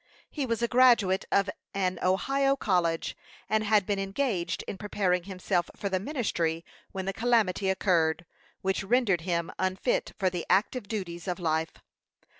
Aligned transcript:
He 0.31 0.47
was 0.47 0.63
a 0.63 0.67
graduate 0.67 1.25
of 1.31 1.47
an 1.75 1.99
Ohio 2.01 2.55
college, 2.55 3.15
and 3.47 3.63
had 3.63 3.85
been 3.85 3.99
engaged 3.99 4.63
in 4.67 4.79
preparing 4.79 5.25
himself 5.25 5.69
for 5.75 5.89
the 5.89 5.99
ministry 5.99 6.65
when 6.91 7.05
the 7.05 7.13
calamity 7.13 7.69
occurred 7.69 8.25
which 8.63 8.83
rendered 8.83 9.21
him 9.21 9.51
unfit 9.59 10.13
for 10.17 10.31
the 10.31 10.43
active 10.49 10.87
duties 10.87 11.27
of 11.27 11.39
life. 11.39 11.73